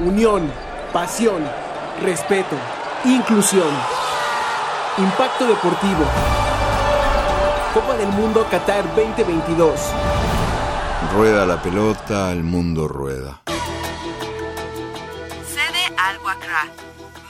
Unión, 0.00 0.52
pasión, 0.92 1.42
respeto, 2.02 2.54
inclusión. 3.06 3.68
Impacto 4.98 5.46
deportivo. 5.46 6.04
Copa 7.72 7.96
del 7.96 8.08
Mundo 8.08 8.46
Qatar 8.50 8.84
2022. 8.94 9.80
Rueda 11.14 11.46
la 11.46 11.62
pelota, 11.62 12.30
el 12.30 12.42
mundo 12.42 12.88
rueda. 12.88 13.40
Sede 15.46 15.94
Al-Wakra, 15.96 16.66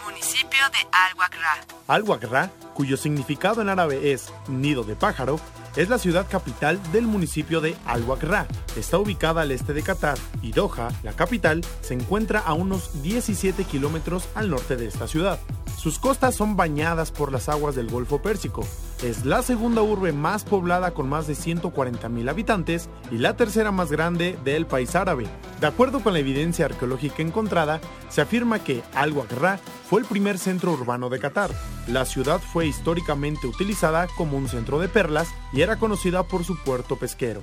municipio 0.04 0.58
de 0.72 0.88
Al-Wakra. 0.90 1.58
Al-Wakra, 1.86 2.50
cuyo 2.74 2.96
significado 2.96 3.62
en 3.62 3.68
árabe 3.68 4.12
es 4.12 4.32
nido 4.48 4.82
de 4.82 4.96
pájaro, 4.96 5.38
es 5.76 5.88
la 5.90 5.98
ciudad 5.98 6.26
capital 6.28 6.80
del 6.90 7.06
municipio 7.06 7.60
de 7.60 7.76
Al-Wakra. 7.84 8.46
Está 8.76 8.98
ubicada 8.98 9.42
al 9.42 9.52
este 9.52 9.74
de 9.74 9.82
Qatar 9.82 10.18
y 10.42 10.52
Doha, 10.52 10.88
la 11.02 11.12
capital, 11.12 11.62
se 11.82 11.94
encuentra 11.94 12.40
a 12.40 12.54
unos 12.54 13.02
17 13.02 13.64
kilómetros 13.64 14.28
al 14.34 14.50
norte 14.50 14.76
de 14.76 14.86
esta 14.86 15.06
ciudad. 15.06 15.38
Sus 15.76 15.98
costas 15.98 16.34
son 16.34 16.56
bañadas 16.56 17.12
por 17.12 17.30
las 17.30 17.48
aguas 17.48 17.76
del 17.76 17.88
Golfo 17.88 18.20
Pérsico. 18.20 18.66
Es 19.02 19.26
la 19.26 19.42
segunda 19.42 19.82
urbe 19.82 20.12
más 20.12 20.42
poblada 20.42 20.92
con 20.92 21.08
más 21.08 21.26
de 21.26 21.34
140.000 21.34 22.30
habitantes 22.30 22.88
y 23.10 23.18
la 23.18 23.36
tercera 23.36 23.70
más 23.70 23.92
grande 23.92 24.38
del 24.42 24.66
país 24.66 24.96
árabe. 24.96 25.26
De 25.60 25.66
acuerdo 25.66 26.00
con 26.00 26.14
la 26.14 26.18
evidencia 26.18 26.64
arqueológica 26.64 27.22
encontrada, 27.22 27.80
se 28.08 28.22
afirma 28.22 28.64
que 28.64 28.82
Al-Wakra 28.94 29.60
fue 29.88 30.00
el 30.00 30.06
primer 30.06 30.36
centro 30.36 30.72
urbano 30.72 31.08
de 31.08 31.20
Qatar. 31.20 31.50
La 31.86 32.04
ciudad 32.04 32.40
fue 32.40 32.66
históricamente 32.66 33.46
utilizada 33.46 34.08
como 34.16 34.36
un 34.36 34.48
centro 34.48 34.80
de 34.80 34.88
perlas 34.88 35.28
y 35.52 35.60
era 35.60 35.76
conocida 35.76 36.24
por 36.24 36.44
su 36.44 36.56
puerto 36.56 36.96
pesquero. 36.96 37.40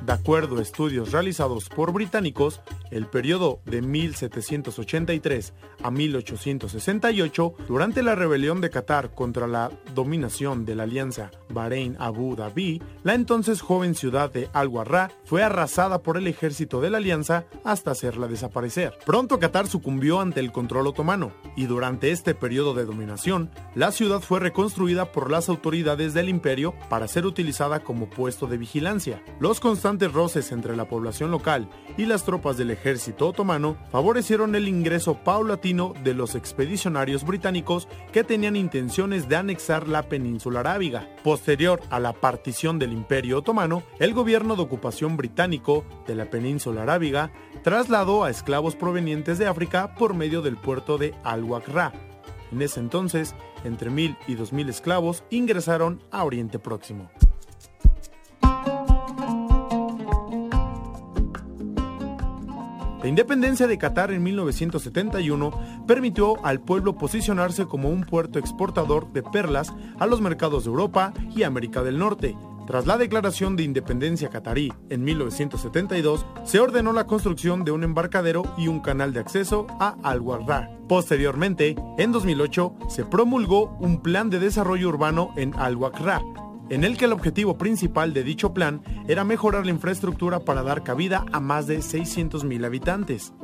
De 0.00 0.12
acuerdo 0.12 0.58
a 0.58 0.62
estudios 0.62 1.12
realizados 1.12 1.68
por 1.68 1.92
británicos, 1.92 2.62
el 2.90 3.06
periodo 3.06 3.60
de 3.64 3.82
1783 3.82 5.54
a 5.82 5.90
1868, 5.90 7.54
durante 7.68 8.02
la 8.02 8.14
rebelión 8.14 8.60
de 8.60 8.70
Qatar 8.70 9.14
contra 9.14 9.46
la 9.46 9.70
dominación 9.94 10.64
de 10.64 10.74
la 10.74 10.82
alianza 10.82 11.30
Bahrein-Abu 11.50 12.36
Dhabi, 12.36 12.82
la 13.02 13.14
entonces 13.14 13.60
joven 13.60 13.94
ciudad 13.94 14.32
de 14.32 14.48
Al-Warra 14.52 15.10
fue 15.24 15.42
arrasada 15.42 16.02
por 16.02 16.16
el 16.16 16.26
ejército 16.26 16.80
de 16.80 16.90
la 16.90 16.98
alianza 16.98 17.44
hasta 17.64 17.92
hacerla 17.92 18.26
desaparecer. 18.26 18.98
Pronto 19.06 19.38
Qatar 19.38 19.66
sucumbió 19.66 20.20
ante 20.20 20.40
el 20.40 20.52
control 20.52 20.88
otomano 20.88 21.32
y 21.56 21.66
durante 21.66 22.10
este 22.10 22.34
periodo 22.34 22.74
de 22.74 22.84
dominación, 22.84 23.50
la 23.74 23.92
ciudad 23.92 24.20
fue 24.20 24.40
reconstruida 24.40 25.12
por 25.12 25.30
las 25.30 25.48
autoridades 25.48 26.14
del 26.14 26.28
imperio 26.28 26.74
para 26.88 27.08
ser 27.08 27.26
utilizada 27.26 27.80
como 27.80 28.10
puesto 28.10 28.46
de 28.46 28.58
vigilancia. 28.58 29.22
Los 29.38 29.60
constantes 29.60 30.12
roces 30.12 30.52
entre 30.52 30.76
la 30.76 30.88
población 30.88 31.30
local 31.30 31.68
y 31.96 32.06
las 32.06 32.24
tropas 32.24 32.56
del 32.56 32.70
ejército 32.70 32.79
otomano 33.20 33.76
favorecieron 33.90 34.54
el 34.54 34.68
ingreso 34.68 35.14
paulatino 35.14 35.94
de 36.02 36.14
los 36.14 36.34
expedicionarios 36.34 37.24
británicos 37.24 37.88
que 38.12 38.24
tenían 38.24 38.56
intenciones 38.56 39.28
de 39.28 39.36
anexar 39.36 39.88
la 39.88 40.08
península 40.08 40.60
arábiga. 40.60 41.08
Posterior 41.22 41.80
a 41.90 42.00
la 42.00 42.12
partición 42.12 42.78
del 42.78 42.92
Imperio 42.92 43.38
Otomano, 43.38 43.82
el 43.98 44.14
gobierno 44.14 44.56
de 44.56 44.62
ocupación 44.62 45.16
británico 45.16 45.84
de 46.06 46.14
la 46.14 46.30
península 46.30 46.82
arábiga 46.82 47.30
trasladó 47.62 48.24
a 48.24 48.30
esclavos 48.30 48.76
provenientes 48.76 49.38
de 49.38 49.46
África 49.46 49.94
por 49.94 50.14
medio 50.14 50.42
del 50.42 50.56
puerto 50.56 50.98
de 50.98 51.14
Al-Wakra. 51.24 51.92
En 52.52 52.62
ese 52.62 52.80
entonces, 52.80 53.34
entre 53.64 53.90
1.000 53.90 54.16
y 54.26 54.34
2.000 54.34 54.68
esclavos 54.70 55.22
ingresaron 55.30 56.02
a 56.10 56.24
Oriente 56.24 56.58
Próximo. 56.58 57.10
La 63.02 63.08
independencia 63.08 63.66
de 63.66 63.78
Qatar 63.78 64.12
en 64.12 64.22
1971 64.22 65.84
permitió 65.86 66.44
al 66.44 66.60
pueblo 66.60 66.98
posicionarse 66.98 67.64
como 67.64 67.88
un 67.88 68.02
puerto 68.02 68.38
exportador 68.38 69.10
de 69.12 69.22
perlas 69.22 69.72
a 69.98 70.06
los 70.06 70.20
mercados 70.20 70.64
de 70.64 70.70
Europa 70.70 71.14
y 71.34 71.44
América 71.44 71.82
del 71.82 71.98
Norte. 71.98 72.36
Tras 72.66 72.86
la 72.86 72.98
declaración 72.98 73.56
de 73.56 73.62
independencia 73.64 74.28
catarí 74.28 74.72
en 74.90 75.02
1972, 75.02 76.26
se 76.44 76.60
ordenó 76.60 76.92
la 76.92 77.06
construcción 77.06 77.64
de 77.64 77.72
un 77.72 77.84
embarcadero 77.84 78.42
y 78.58 78.68
un 78.68 78.80
canal 78.80 79.12
de 79.12 79.20
acceso 79.20 79.66
a 79.80 79.96
Al-Warra. 80.02 80.70
Posteriormente, 80.86 81.74
en 81.98 82.12
2008, 82.12 82.74
se 82.88 83.04
promulgó 83.04 83.76
un 83.80 84.02
plan 84.02 84.28
de 84.28 84.38
desarrollo 84.38 84.88
urbano 84.88 85.32
en 85.36 85.54
Al-Wakra, 85.54 86.20
en 86.70 86.84
el 86.84 86.96
que 86.96 87.04
el 87.04 87.12
objetivo 87.12 87.58
principal 87.58 88.14
de 88.14 88.24
dicho 88.24 88.54
plan 88.54 88.82
era 89.08 89.24
mejorar 89.24 89.66
la 89.66 89.72
infraestructura 89.72 90.40
para 90.40 90.62
dar 90.62 90.82
cabida 90.82 91.26
a 91.32 91.40
más 91.40 91.66
de 91.66 91.80
600.000 91.80 92.64
habitantes. 92.64 93.34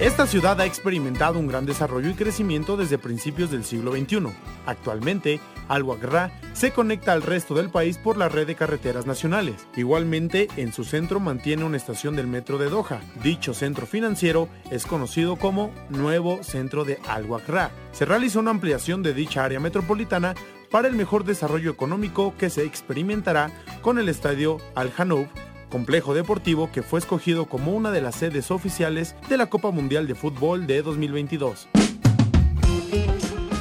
Esta 0.00 0.26
ciudad 0.26 0.58
ha 0.62 0.64
experimentado 0.64 1.38
un 1.38 1.46
gran 1.46 1.66
desarrollo 1.66 2.08
y 2.08 2.14
crecimiento 2.14 2.78
desde 2.78 2.96
principios 2.96 3.50
del 3.50 3.64
siglo 3.64 3.92
XXI. 3.92 4.28
Actualmente, 4.64 5.40
Al-Wakra 5.68 6.32
se 6.54 6.70
conecta 6.70 7.12
al 7.12 7.20
resto 7.20 7.54
del 7.54 7.68
país 7.68 7.98
por 7.98 8.16
la 8.16 8.30
red 8.30 8.46
de 8.46 8.54
carreteras 8.54 9.04
nacionales. 9.04 9.66
Igualmente, 9.76 10.48
en 10.56 10.72
su 10.72 10.84
centro 10.84 11.20
mantiene 11.20 11.64
una 11.64 11.76
estación 11.76 12.16
del 12.16 12.28
metro 12.28 12.56
de 12.56 12.70
Doha. 12.70 13.02
Dicho 13.22 13.52
centro 13.52 13.84
financiero 13.84 14.48
es 14.70 14.86
conocido 14.86 15.36
como 15.36 15.70
Nuevo 15.90 16.42
Centro 16.42 16.86
de 16.86 16.98
Al-Wakra. 17.06 17.70
Se 17.92 18.06
realizó 18.06 18.40
una 18.40 18.52
ampliación 18.52 19.02
de 19.02 19.12
dicha 19.12 19.44
área 19.44 19.60
metropolitana 19.60 20.34
para 20.70 20.88
el 20.88 20.94
mejor 20.94 21.24
desarrollo 21.24 21.70
económico 21.70 22.32
que 22.38 22.48
se 22.48 22.64
experimentará 22.64 23.52
con 23.82 23.98
el 23.98 24.08
estadio 24.08 24.56
Al-Hanouf 24.74 25.28
complejo 25.70 26.12
deportivo 26.12 26.70
que 26.70 26.82
fue 26.82 26.98
escogido 26.98 27.46
como 27.46 27.72
una 27.72 27.90
de 27.90 28.02
las 28.02 28.16
sedes 28.16 28.50
oficiales 28.50 29.14
de 29.28 29.38
la 29.38 29.46
Copa 29.46 29.70
Mundial 29.70 30.06
de 30.06 30.14
Fútbol 30.14 30.66
de 30.66 30.82
2022. 30.82 31.68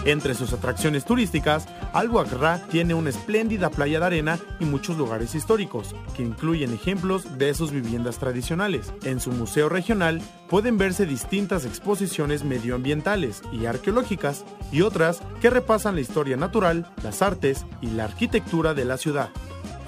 Entre 0.06 0.34
sus 0.34 0.54
atracciones 0.54 1.06
turísticas, 1.06 1.68
Al-Wakra 1.94 2.66
tiene 2.70 2.94
una 2.94 3.10
espléndida 3.10 3.70
playa 3.70 4.00
de 4.00 4.06
arena 4.06 4.40
y 4.60 4.66
muchos 4.66 4.98
lugares 4.98 5.36
históricos, 5.36 5.94
que 6.16 6.24
incluyen 6.24 6.74
ejemplos 6.74 7.38
de 7.38 7.54
sus 7.54 7.72
viviendas 7.72 8.18
tradicionales. 8.18 8.92
En 9.04 9.20
su 9.20 9.32
museo 9.32 9.70
regional 9.70 10.22
pueden 10.50 10.78
verse 10.78 11.06
distintas 11.06 11.66
exposiciones 11.66 12.44
medioambientales 12.44 13.44
y 13.52 13.66
arqueológicas, 13.66 14.46
y 14.72 14.82
otras 14.82 15.22
que 15.42 15.50
repasan 15.50 15.96
la 15.96 16.02
historia 16.02 16.38
natural, 16.38 16.92
las 17.04 17.22
artes 17.22 17.66
y 17.82 17.88
la 17.88 18.06
arquitectura 18.06 18.74
de 18.74 18.86
la 18.86 18.98
ciudad. 18.98 19.30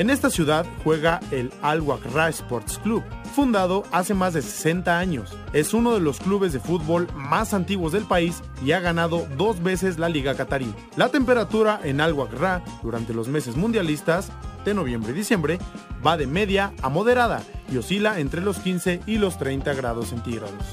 En 0.02 0.10
esta 0.10 0.32
ciudad 0.32 0.66
juega 0.84 1.20
el 1.30 1.52
Al 1.62 1.82
Wakra 1.82 2.28
Sports 2.30 2.80
Club, 2.80 3.04
fundado 3.36 3.84
hace 3.92 4.16
más 4.16 4.34
de 4.34 4.42
60 4.42 4.98
años. 4.98 5.32
Es 5.54 5.76
uno 5.76 5.94
de 5.94 6.00
los 6.00 6.20
clubes 6.20 6.54
de 6.54 6.60
fútbol 6.60 7.08
más 7.14 7.54
antiguos 7.54 7.92
del 7.92 8.06
país 8.06 8.42
y 8.66 8.72
ha 8.72 8.80
ganado 8.80 9.28
dos 9.38 9.62
veces 9.62 10.00
la 10.00 10.10
Liga 10.10 10.34
Qatarí. 10.34 10.74
La 10.96 11.10
temperatura 11.10 11.80
en 11.84 12.02
Al 12.02 12.14
Wakra 12.14 12.64
durante 12.82 13.14
los 13.14 13.28
meses 13.28 13.56
mundialistas 13.56 14.32
de 14.66 14.74
noviembre 14.74 15.12
y 15.12 15.16
diciembre 15.18 15.60
va 16.04 16.18
de 16.18 16.26
media 16.26 16.74
a 16.82 16.90
moderada 16.90 17.44
y 17.72 17.78
oscila 17.78 18.20
entre 18.20 18.42
los 18.42 18.58
15 18.58 19.02
y 19.06 19.20
los 19.20 19.38
30 19.38 19.72
grados 19.76 20.08
centígrados. 20.08 20.66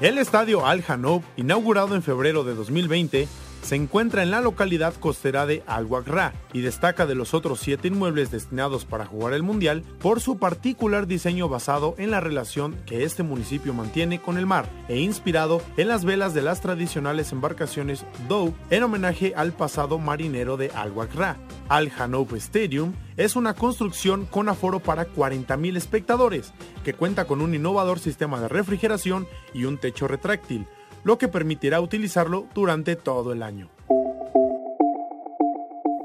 El 0.00 0.18
estadio 0.18 0.66
Al 0.66 0.84
Hanoub, 0.86 1.22
inaugurado 1.36 1.94
en 1.94 2.02
febrero 2.02 2.44
de 2.44 2.54
2020, 2.54 3.28
se 3.62 3.76
encuentra 3.76 4.22
en 4.22 4.30
la 4.30 4.40
localidad 4.40 4.94
costera 4.94 5.46
de 5.46 5.62
Al 5.66 5.86
Wakra 5.86 6.34
y 6.52 6.60
destaca 6.60 7.06
de 7.06 7.14
los 7.14 7.32
otros 7.32 7.60
siete 7.60 7.88
inmuebles 7.88 8.30
destinados 8.30 8.84
para 8.84 9.06
jugar 9.06 9.32
el 9.32 9.42
Mundial 9.42 9.82
por 10.00 10.20
su 10.20 10.38
particular 10.38 11.06
diseño 11.06 11.48
basado 11.48 11.94
en 11.98 12.10
la 12.10 12.20
relación 12.20 12.76
que 12.86 13.04
este 13.04 13.22
municipio 13.22 13.72
mantiene 13.72 14.20
con 14.20 14.36
el 14.36 14.46
mar 14.46 14.68
e 14.88 14.98
inspirado 14.98 15.62
en 15.76 15.88
las 15.88 16.04
velas 16.04 16.34
de 16.34 16.42
las 16.42 16.60
tradicionales 16.60 17.32
embarcaciones 17.32 18.04
Dow 18.28 18.54
en 18.70 18.82
homenaje 18.82 19.32
al 19.36 19.52
pasado 19.52 19.98
marinero 19.98 20.56
de 20.56 20.70
Al 20.74 20.90
Wakra. 20.92 21.36
Al 21.68 21.90
Hanoub 21.96 22.34
Stadium 22.36 22.92
es 23.16 23.36
una 23.36 23.54
construcción 23.54 24.26
con 24.26 24.48
aforo 24.48 24.80
para 24.80 25.06
40.000 25.06 25.76
espectadores, 25.76 26.52
que 26.84 26.94
cuenta 26.94 27.26
con 27.26 27.40
un 27.40 27.54
innovador 27.54 27.98
sistema 27.98 28.40
de 28.40 28.48
refrigeración 28.48 29.26
y 29.54 29.64
un 29.64 29.78
techo 29.78 30.08
retráctil, 30.08 30.66
lo 31.04 31.18
que 31.18 31.28
permitirá 31.28 31.80
utilizarlo 31.80 32.46
durante 32.54 32.96
todo 32.96 33.32
el 33.32 33.42
año. 33.42 33.70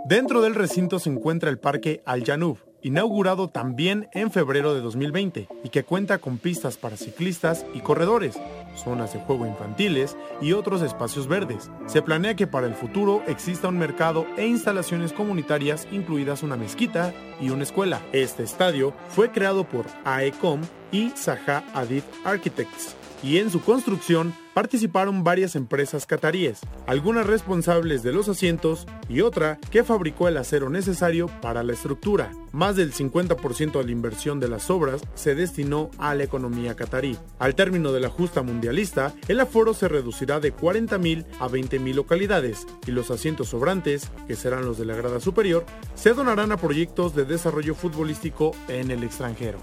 Dentro 0.07 0.41
del 0.41 0.55
recinto 0.55 0.99
se 0.99 1.09
encuentra 1.09 1.49
el 1.49 1.59
Parque 1.59 2.01
Al 2.05 2.23
Janub, 2.23 2.59
inaugurado 2.81 3.49
también 3.49 4.07
en 4.13 4.31
febrero 4.31 4.73
de 4.73 4.79
2020 4.79 5.49
y 5.65 5.69
que 5.69 5.83
cuenta 5.83 6.19
con 6.19 6.37
pistas 6.37 6.77
para 6.77 6.95
ciclistas 6.95 7.65
y 7.73 7.81
corredores, 7.81 8.39
zonas 8.75 9.11
de 9.11 9.19
juego 9.19 9.45
infantiles 9.45 10.15
y 10.39 10.53
otros 10.53 10.81
espacios 10.81 11.27
verdes. 11.27 11.69
Se 11.87 12.01
planea 12.01 12.35
que 12.35 12.47
para 12.47 12.67
el 12.67 12.73
futuro 12.73 13.21
exista 13.27 13.67
un 13.67 13.77
mercado 13.77 14.25
e 14.37 14.47
instalaciones 14.47 15.11
comunitarias, 15.11 15.87
incluidas 15.91 16.41
una 16.41 16.55
mezquita 16.55 17.13
y 17.41 17.49
una 17.49 17.63
escuela. 17.63 18.01
Este 18.13 18.43
estadio 18.43 18.93
fue 19.09 19.31
creado 19.31 19.65
por 19.65 19.87
AECOM 20.05 20.61
y 20.93 21.09
Zaha 21.09 21.65
Hadid 21.73 22.03
Architects 22.23 22.95
y 23.23 23.39
en 23.39 23.49
su 23.49 23.61
construcción 23.61 24.33
participaron 24.57 25.23
varias 25.23 25.55
empresas 25.55 26.07
cataríes, 26.07 26.61
algunas 26.87 27.27
responsables 27.27 28.01
de 28.01 28.11
los 28.11 28.27
asientos 28.27 28.87
y 29.07 29.21
otra 29.21 29.59
que 29.69 29.83
fabricó 29.83 30.27
el 30.27 30.37
acero 30.37 30.71
necesario 30.71 31.27
para 31.43 31.61
la 31.61 31.73
estructura. 31.73 32.31
Más 32.53 32.75
del 32.75 32.91
50% 32.91 33.77
de 33.77 33.83
la 33.83 33.91
inversión 33.91 34.39
de 34.39 34.47
las 34.47 34.71
obras 34.71 35.03
se 35.13 35.35
destinó 35.35 35.91
a 35.99 36.15
la 36.15 36.23
economía 36.23 36.75
catarí. 36.75 37.19
Al 37.37 37.53
término 37.53 37.91
de 37.91 37.99
la 37.99 38.09
justa 38.09 38.41
mundialista, 38.41 39.13
el 39.27 39.41
aforo 39.41 39.75
se 39.75 39.89
reducirá 39.89 40.39
de 40.39 40.55
40.000 40.55 41.27
a 41.39 41.47
20.000 41.47 41.93
localidades 41.93 42.65
y 42.87 42.89
los 42.89 43.11
asientos 43.11 43.49
sobrantes, 43.49 44.09
que 44.27 44.35
serán 44.35 44.65
los 44.65 44.79
de 44.79 44.85
la 44.85 44.95
grada 44.95 45.19
superior, 45.19 45.67
se 45.93 46.15
donarán 46.15 46.51
a 46.51 46.57
proyectos 46.57 47.13
de 47.13 47.25
desarrollo 47.25 47.75
futbolístico 47.75 48.55
en 48.69 48.89
el 48.89 49.03
extranjero. 49.03 49.59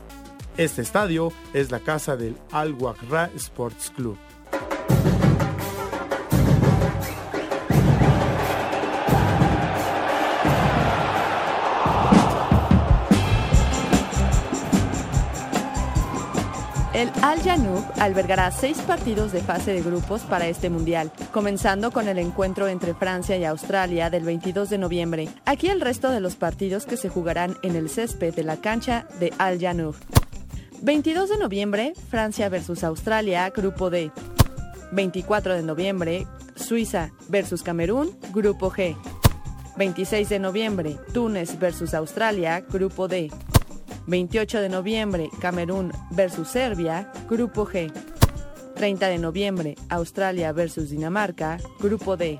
Este 0.56 0.82
estadio 0.82 1.32
es 1.52 1.72
la 1.72 1.80
casa 1.80 2.16
del 2.16 2.36
Al 2.52 2.74
Wakra 2.74 3.28
Sports 3.34 3.90
Club. 3.90 4.16
El 16.94 17.10
Al 17.22 17.42
Janoub 17.42 17.84
albergará 17.98 18.52
seis 18.52 18.78
partidos 18.78 19.32
de 19.32 19.42
fase 19.42 19.72
de 19.72 19.82
grupos 19.82 20.22
para 20.22 20.46
este 20.46 20.70
mundial, 20.70 21.10
comenzando 21.32 21.90
con 21.90 22.06
el 22.06 22.18
encuentro 22.18 22.68
entre 22.68 22.94
Francia 22.94 23.36
y 23.36 23.44
Australia 23.44 24.10
del 24.10 24.22
22 24.22 24.70
de 24.70 24.78
noviembre. 24.78 25.28
Aquí 25.44 25.68
el 25.68 25.80
resto 25.80 26.10
de 26.10 26.20
los 26.20 26.36
partidos 26.36 26.86
que 26.86 26.96
se 26.96 27.08
jugarán 27.08 27.56
en 27.62 27.74
el 27.74 27.90
césped 27.90 28.32
de 28.32 28.44
la 28.44 28.58
cancha 28.58 29.06
de 29.18 29.32
Al 29.38 29.60
Janoub. 29.60 29.96
22 30.82 31.28
de 31.30 31.36
noviembre, 31.36 31.94
Francia 32.10 32.48
versus 32.48 32.84
Australia, 32.84 33.50
grupo 33.50 33.90
D. 33.90 34.12
24 34.92 35.54
de 35.54 35.62
noviembre, 35.62 36.26
Suiza 36.56 37.12
versus 37.28 37.62
Camerún, 37.62 38.16
grupo 38.32 38.70
G. 38.70 38.96
26 39.76 40.28
de 40.28 40.38
noviembre, 40.38 40.98
Túnez 41.12 41.58
versus 41.58 41.94
Australia, 41.94 42.64
grupo 42.70 43.08
D. 43.08 43.30
28 44.06 44.60
de 44.60 44.68
noviembre, 44.68 45.30
Camerún 45.40 45.92
versus 46.10 46.48
Serbia, 46.48 47.10
Grupo 47.28 47.66
G. 47.66 47.90
30 48.74 49.08
de 49.08 49.18
noviembre, 49.18 49.76
Australia 49.88 50.52
versus 50.52 50.90
Dinamarca, 50.90 51.58
Grupo 51.80 52.16
D. 52.16 52.38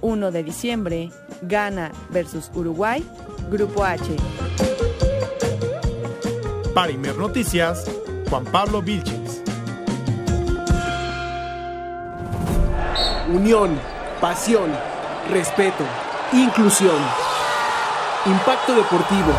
1 0.00 0.30
de 0.30 0.42
diciembre, 0.42 1.10
Ghana 1.42 1.92
versus 2.10 2.50
Uruguay, 2.54 3.04
Grupo 3.50 3.84
H. 3.84 4.16
Para 6.74 6.92
Noticias, 6.92 7.84
Juan 8.28 8.44
Pablo 8.44 8.80
Vilches. 8.82 9.49
Unión, 13.32 13.78
pasión, 14.20 14.72
respeto, 15.30 15.84
inclusión. 16.32 16.96
Impacto 18.26 18.74
deportivo. 18.74 19.32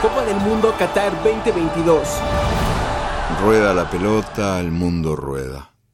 Copa 0.00 0.24
del 0.24 0.36
Mundo 0.36 0.72
Qatar 0.78 1.12
2022. 1.24 2.08
Rueda 3.42 3.74
la 3.74 3.90
pelota, 3.90 4.60
el 4.60 4.70
mundo 4.70 5.16
rueda. 5.16 5.70